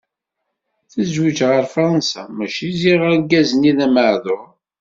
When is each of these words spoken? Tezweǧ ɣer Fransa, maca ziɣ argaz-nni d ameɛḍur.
Tezweǧ 0.91 1.39
ɣer 1.49 1.63
Fransa, 1.73 2.23
maca 2.37 2.67
ziɣ 2.79 2.99
argaz-nni 3.11 3.71
d 3.77 3.79
ameɛḍur. 3.85 4.47